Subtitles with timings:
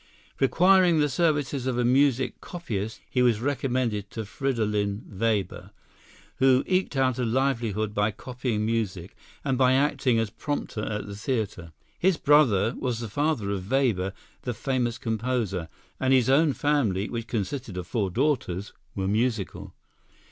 [0.39, 5.69] Requiring the services of a music copyist, he was recommended to Fridolin Weber,
[6.37, 11.15] who eked out a livelihood by copying music and by acting as prompter at the
[11.15, 11.71] theatre.
[11.99, 15.69] His brother was the father of Weber, the famous composer,
[15.99, 19.75] and his own family, which consisted of four daughters, was musical.